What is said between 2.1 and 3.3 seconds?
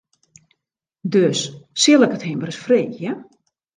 it him ris freegje.